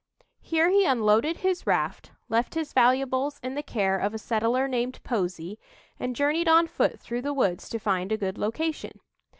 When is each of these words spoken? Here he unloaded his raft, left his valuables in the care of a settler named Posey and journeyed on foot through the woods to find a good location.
Here 0.41 0.71
he 0.71 0.83
unloaded 0.83 1.37
his 1.37 1.67
raft, 1.67 2.09
left 2.27 2.55
his 2.55 2.73
valuables 2.73 3.39
in 3.43 3.53
the 3.53 3.61
care 3.61 3.99
of 3.99 4.15
a 4.15 4.17
settler 4.17 4.67
named 4.67 4.99
Posey 5.03 5.59
and 5.99 6.15
journeyed 6.15 6.47
on 6.47 6.65
foot 6.65 6.99
through 6.99 7.21
the 7.21 7.35
woods 7.35 7.69
to 7.69 7.77
find 7.77 8.11
a 8.11 8.17
good 8.17 8.39
location. 8.39 8.99